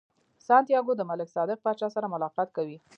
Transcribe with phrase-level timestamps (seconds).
[0.47, 2.77] سانتیاګو د ملک صادق پاچا سره ملاقات کوي.